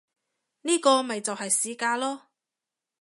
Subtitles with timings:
[0.63, 2.21] 呢個咪就係市價囉